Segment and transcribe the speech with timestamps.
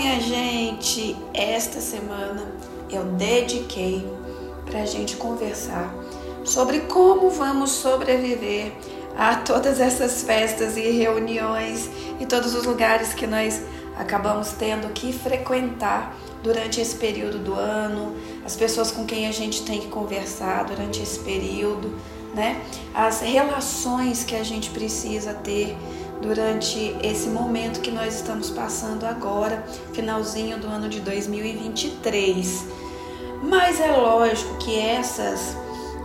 [0.00, 2.50] minha gente, esta semana
[2.90, 4.10] eu dediquei
[4.64, 5.94] para a gente conversar
[6.42, 8.72] sobre como vamos sobreviver
[9.14, 13.60] a todas essas festas e reuniões e todos os lugares que nós
[13.98, 19.64] acabamos tendo que frequentar durante esse período do ano, as pessoas com quem a gente
[19.64, 21.94] tem que conversar durante esse período,
[22.34, 22.58] né?
[22.94, 25.76] As relações que a gente precisa ter
[26.20, 32.66] durante esse momento que nós estamos passando agora, finalzinho do ano de 2023.
[33.42, 35.56] Mas é lógico que essas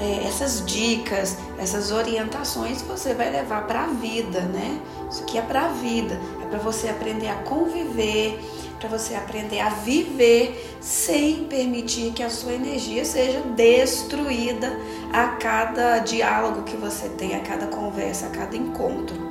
[0.00, 4.80] é, essas dicas, essas orientações você vai levar para a vida, né?
[5.10, 8.38] Isso aqui é para a vida, é para você aprender a conviver,
[8.78, 14.70] para você aprender a viver sem permitir que a sua energia seja destruída
[15.12, 19.27] a cada diálogo que você tem, a cada conversa, a cada encontro.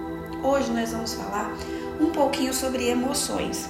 [0.47, 1.51] Hoje nós vamos falar
[1.99, 3.67] um pouquinho sobre emoções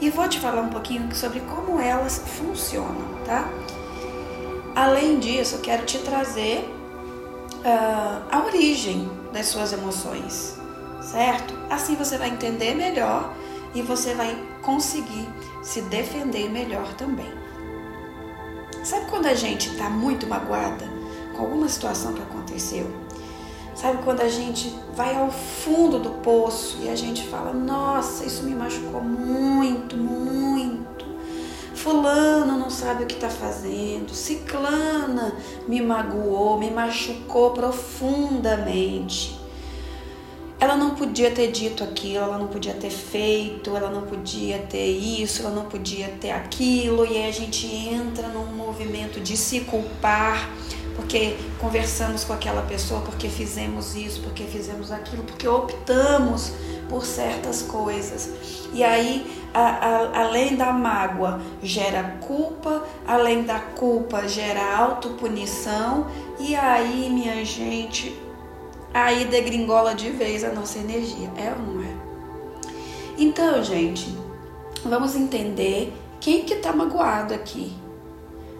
[0.00, 3.48] e vou te falar um pouquinho sobre como elas funcionam, tá?
[4.74, 6.68] Além disso, quero te trazer
[7.60, 10.58] uh, a origem das suas emoções,
[11.00, 11.54] certo?
[11.70, 13.32] Assim você vai entender melhor
[13.72, 15.28] e você vai conseguir
[15.62, 17.32] se defender melhor também.
[18.82, 20.90] Sabe quando a gente está muito magoada
[21.36, 23.05] com alguma situação que aconteceu?
[23.76, 28.42] Sabe quando a gente vai ao fundo do poço e a gente fala: Nossa, isso
[28.42, 31.04] me machucou muito, muito.
[31.74, 34.14] Fulano não sabe o que está fazendo.
[34.14, 35.36] Ciclana
[35.68, 39.45] me magoou, me machucou profundamente
[40.58, 44.86] ela não podia ter dito aquilo, ela não podia ter feito, ela não podia ter
[44.86, 49.60] isso, ela não podia ter aquilo, e aí a gente entra num movimento de se
[49.60, 50.50] culpar,
[50.94, 56.52] porque conversamos com aquela pessoa, porque fizemos isso, porque fizemos aquilo, porque optamos
[56.88, 58.30] por certas coisas.
[58.72, 66.06] E aí, a, a, além da mágoa, gera culpa, além da culpa, gera autopunição,
[66.38, 68.16] e aí, minha gente,
[69.04, 71.30] aí degringola de vez a nossa energia.
[71.36, 71.96] É ou não é?
[73.18, 74.14] Então, gente,
[74.84, 77.72] vamos entender quem que está magoado aqui.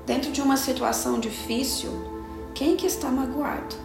[0.04, 1.90] Dentro de uma situação difícil,
[2.54, 3.76] quem que está magoado?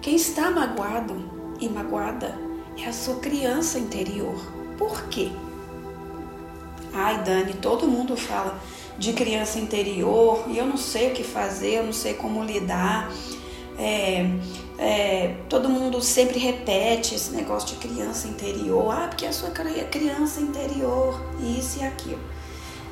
[0.00, 1.30] Quem está magoado
[1.60, 2.38] e magoada
[2.78, 4.34] é a sua criança interior.
[4.78, 5.30] Por quê?
[6.92, 8.58] Ai, Dani, todo mundo fala
[8.98, 13.10] de criança interior e eu não sei o que fazer, eu não sei como lidar.
[13.78, 14.24] É,
[14.78, 18.90] é, todo mundo sempre repete esse negócio de criança interior.
[18.90, 22.20] Ah, porque a sua criança interior, isso e aquilo.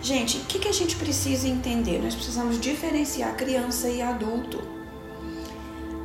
[0.03, 1.99] Gente, o que, que a gente precisa entender?
[2.03, 4.63] Nós precisamos diferenciar criança e adulto.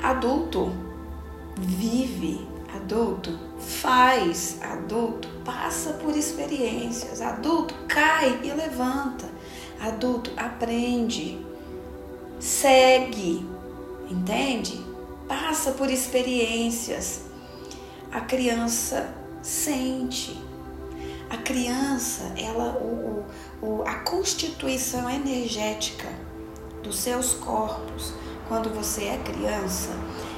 [0.02, 0.72] Adulto
[1.58, 9.30] vive, adulto faz, adulto passa por experiências, adulto cai e levanta,
[9.82, 11.38] adulto aprende,
[12.40, 13.46] segue,
[14.10, 14.90] entende?
[15.30, 17.22] passa por experiências.
[18.12, 20.44] A criança sente.
[21.30, 23.24] A criança, ela, o,
[23.62, 26.10] o, a constituição energética
[26.82, 28.14] dos seus corpos,
[28.48, 29.90] quando você é criança,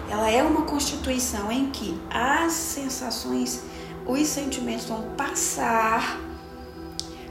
[0.10, 3.62] ela é uma constituição em que as sensações,
[4.06, 6.20] os sentimentos vão passar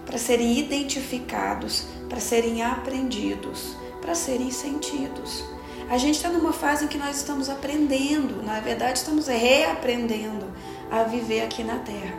[0.06, 5.44] para serem identificados, para serem aprendidos, para serem sentidos.
[5.90, 10.46] A gente está numa fase em que nós estamos aprendendo, na verdade, estamos reaprendendo
[10.88, 12.14] a viver aqui na Terra.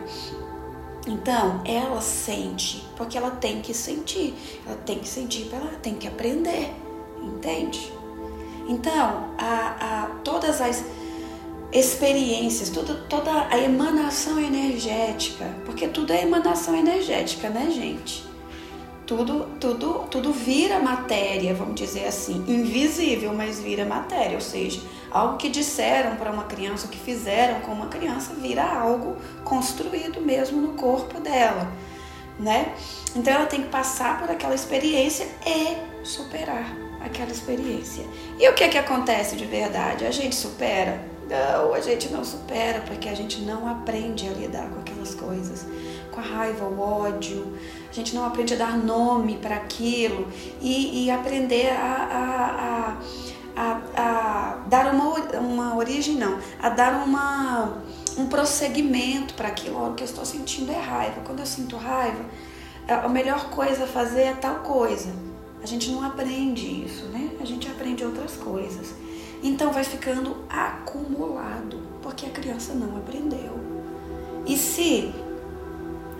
[1.06, 4.34] Então, ela sente, porque ela tem que sentir.
[4.66, 6.70] Ela tem que sentir, ela tem que aprender,
[7.22, 7.90] entende?
[8.68, 10.84] Então, a, a, todas as
[11.72, 18.31] experiências, tudo, toda a emanação energética, porque tudo é emanação energética, né, gente?
[19.16, 25.36] Tudo, tudo, tudo vira matéria, vamos dizer assim, invisível, mas vira matéria, ou seja, algo
[25.36, 30.72] que disseram para uma criança, que fizeram com uma criança, vira algo construído mesmo no
[30.72, 31.70] corpo dela,
[32.40, 32.74] né?
[33.14, 38.06] Então ela tem que passar por aquela experiência e superar aquela experiência.
[38.38, 40.06] E o que é que acontece de verdade?
[40.06, 41.11] A gente supera?
[41.32, 45.66] Não, a gente não supera porque a gente não aprende a lidar com aquelas coisas
[46.12, 47.56] com a raiva, o ódio,
[47.90, 50.28] a gente não aprende a dar nome para aquilo
[50.60, 52.98] e, e, aprender a,
[53.56, 57.78] a, a, a, dar uma, uma origem, não, a dar uma,
[58.18, 59.90] um prosseguimento para aquilo.
[59.90, 61.22] o que eu estou sentindo é raiva.
[61.24, 62.24] Quando eu sinto raiva,
[62.86, 65.10] a melhor coisa a fazer é tal coisa.
[65.62, 67.30] A gente não aprende isso, né?
[67.40, 68.94] A gente aprende outras coisas.
[69.42, 73.58] Então vai ficando acumulado, porque a criança não aprendeu.
[74.46, 75.12] E se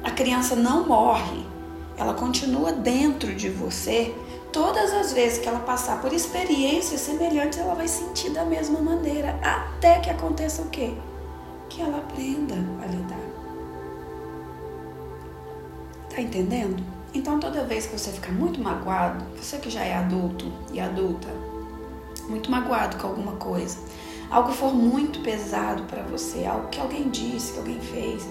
[0.02, 1.52] a criança não morre
[1.96, 4.14] ela continua dentro de você.
[4.52, 9.38] Todas as vezes que ela passar por experiências semelhantes, ela vai sentir da mesma maneira,
[9.42, 10.92] até que aconteça o quê?
[11.68, 13.18] Que ela aprenda a lidar.
[16.10, 16.84] Tá entendendo?
[17.14, 21.28] Então, toda vez que você ficar muito magoado, você que já é adulto e adulta,
[22.32, 23.78] muito magoado com alguma coisa,
[24.30, 28.26] algo for muito pesado para você, algo que alguém disse, que alguém fez,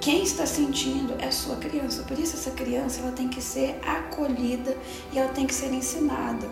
[0.00, 2.02] quem está sentindo é sua criança.
[2.02, 4.76] Por isso essa criança ela tem que ser acolhida
[5.12, 6.48] e ela tem que ser ensinada.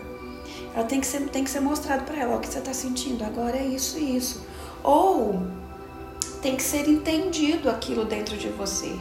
[0.73, 3.23] Ela tem que ser, tem que ser mostrado para ela o que você está sentindo.
[3.23, 4.45] Agora é isso e isso.
[4.83, 5.41] Ou
[6.41, 8.97] tem que ser entendido aquilo dentro de você.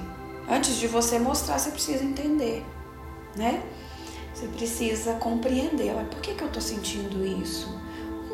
[0.49, 2.65] Antes de você mostrar, você precisa entender,
[3.37, 3.63] né?
[4.37, 5.95] Você precisa compreender.
[5.97, 7.75] Olha, por que, que eu estou sentindo isso?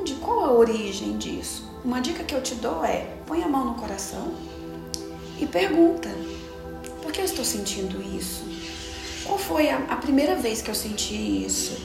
[0.04, 1.70] De qual a origem disso?
[1.84, 4.34] Uma dica que eu te dou é: põe a mão no coração
[5.40, 6.08] e pergunta:
[7.00, 8.42] por que eu estou sentindo isso?
[9.24, 11.14] Qual foi a, a primeira vez que eu senti
[11.46, 11.80] isso?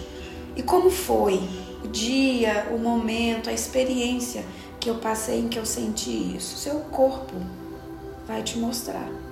[0.55, 1.39] E como foi
[1.85, 4.43] o dia, o momento, a experiência
[4.79, 6.57] que eu passei em que eu senti isso?
[6.57, 7.35] Seu corpo
[8.25, 9.26] vai te mostrar.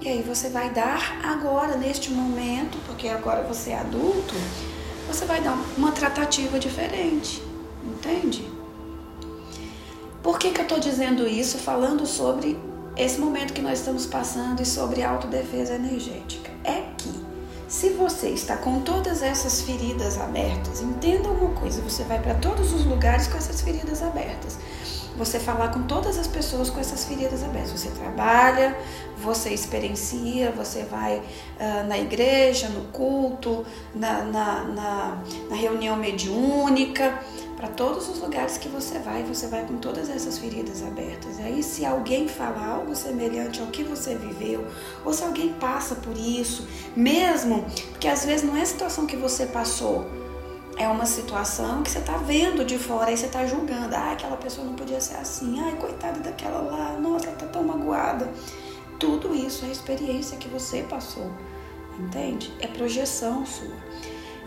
[0.00, 4.34] E aí você vai dar agora, neste momento, porque agora você é adulto,
[5.06, 7.42] você vai dar uma tratativa diferente.
[7.84, 8.48] Entende?
[10.22, 11.58] Por que, que eu estou dizendo isso?
[11.58, 12.58] Falando sobre
[12.96, 17.28] esse momento que nós estamos passando e sobre autodefesa energética é que
[17.68, 22.72] se você está com todas essas feridas abertas, entenda uma coisa, você vai para todos
[22.72, 24.58] os lugares com essas feridas abertas.
[25.18, 27.72] Você falar com todas as pessoas com essas feridas abertas.
[27.72, 28.78] Você trabalha,
[29.18, 35.18] você experiencia, você vai uh, na igreja, no culto, na, na, na,
[35.50, 37.18] na reunião mediúnica,
[37.56, 41.40] para todos os lugares que você vai, você vai com todas essas feridas abertas.
[41.40, 44.64] Aí, se alguém fala algo semelhante ao que você viveu,
[45.04, 49.16] ou se alguém passa por isso, mesmo, porque às vezes não é a situação que
[49.16, 50.06] você passou,
[50.78, 53.94] é uma situação que você está vendo de fora, aí você está julgando.
[53.94, 55.60] Ah, aquela pessoa não podia ser assim.
[55.60, 56.92] Ai, coitada daquela lá.
[56.92, 58.30] Nossa, ela está tão magoada.
[58.98, 61.30] Tudo isso é experiência que você passou,
[61.98, 62.52] entende?
[62.60, 63.74] É projeção sua.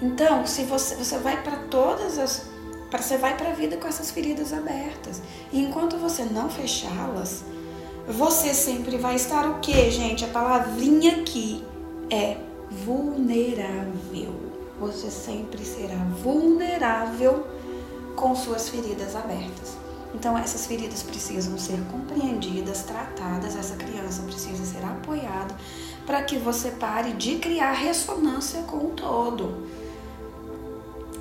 [0.02, 2.50] Então, se você, você vai para todas as
[2.92, 5.22] você vai para a vida com essas feridas abertas.
[5.50, 7.42] E enquanto você não fechá-las,
[8.06, 10.26] você sempre vai estar o que, gente?
[10.26, 11.64] A palavrinha aqui
[12.10, 12.36] é
[12.70, 14.51] vulnerável.
[14.82, 17.46] Você sempre será vulnerável
[18.16, 19.78] com suas feridas abertas.
[20.12, 23.56] Então, essas feridas precisam ser compreendidas, tratadas.
[23.56, 25.56] Essa criança precisa ser apoiada
[26.04, 29.68] para que você pare de criar ressonância com o todo.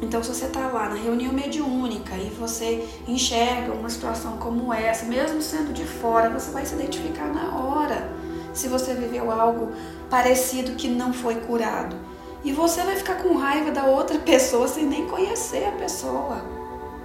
[0.01, 5.05] Então, se você está lá na reunião mediúnica e você enxerga uma situação como essa,
[5.05, 8.11] mesmo sendo de fora, você vai se identificar na hora
[8.55, 9.71] se você viveu algo
[10.09, 11.95] parecido que não foi curado.
[12.43, 16.43] E você vai ficar com raiva da outra pessoa sem nem conhecer a pessoa.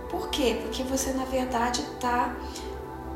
[0.09, 0.59] Por quê?
[0.61, 2.33] Porque você, na verdade, está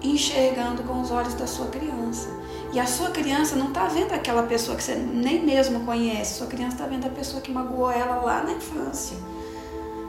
[0.02, 2.30] enxergando com os olhos da sua criança.
[2.74, 6.38] E a sua criança não está vendo aquela pessoa que você nem mesmo conhece.
[6.38, 9.18] Sua criança está vendo a pessoa que magoou ela lá na infância.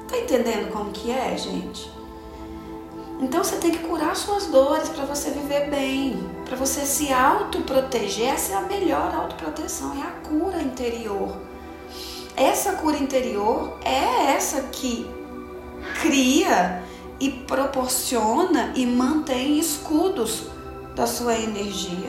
[0.09, 1.91] Tá entendendo como que é, gente?
[3.21, 8.33] Então você tem que curar suas dores para você viver bem, para você se autoproteger.
[8.33, 11.50] Essa é a melhor autoproteção, é a cura interior.
[12.41, 15.07] Essa cura interior é essa que
[16.01, 16.83] cria
[17.21, 20.47] e proporciona e mantém escudos
[20.97, 22.09] da sua energia.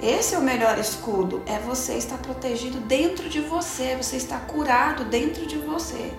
[0.00, 5.04] Esse é o melhor escudo, é você estar protegido dentro de você, você está curado
[5.06, 6.12] dentro de você.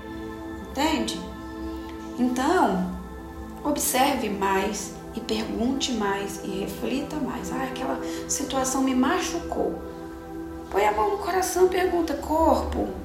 [0.70, 1.18] Entende?
[2.20, 3.00] Então,
[3.64, 7.50] observe mais e pergunte mais e reflita mais.
[7.54, 9.82] Ah, aquela situação me machucou.
[10.70, 13.05] Põe a mão no coração pergunta: corpo,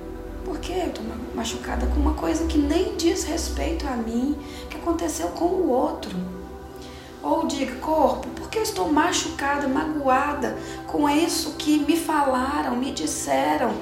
[0.51, 4.37] por que eu estou machucada com uma coisa que nem diz respeito a mim,
[4.69, 6.11] que aconteceu com o outro?
[7.23, 12.91] Ou diga, corpo, por que eu estou machucada, magoada com isso que me falaram, me
[12.91, 13.73] disseram?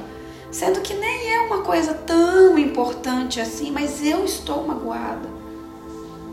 [0.53, 5.27] Sendo que nem é uma coisa tão importante assim, mas eu estou magoada.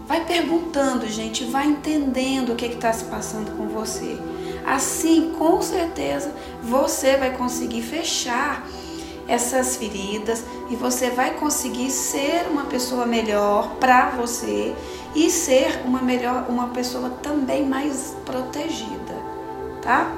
[0.05, 4.19] Vai perguntando, gente, vai entendendo o que está se passando com você.
[4.65, 8.67] Assim, com certeza, você vai conseguir fechar
[9.27, 14.75] essas feridas e você vai conseguir ser uma pessoa melhor para você
[15.15, 19.15] e ser uma melhor, uma pessoa também mais protegida,
[19.81, 20.11] tá?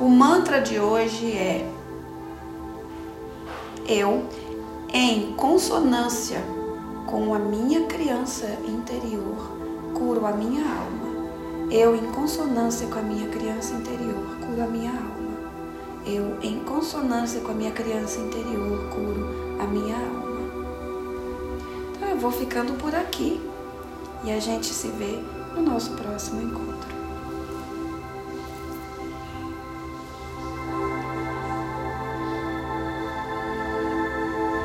[0.00, 1.68] O mantra de hoje é
[3.86, 4.24] eu,
[4.92, 6.40] em consonância
[7.06, 9.50] com a minha criança interior,
[9.94, 11.08] curo a minha alma.
[11.70, 15.07] Eu, em consonância com a minha criança interior, curo a minha alma.
[16.08, 20.38] Eu, em consonância com a minha criança interior, curo a minha alma.
[21.94, 23.40] Então eu vou ficando por aqui
[24.24, 25.18] e a gente se vê
[25.54, 26.97] no nosso próximo encontro.